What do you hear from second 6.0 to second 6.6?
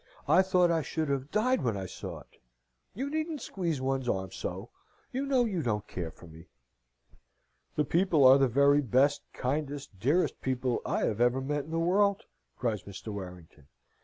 for me?"